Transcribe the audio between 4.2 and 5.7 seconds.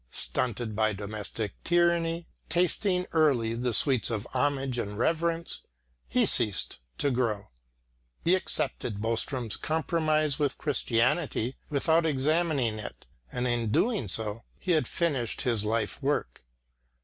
homage and reverence,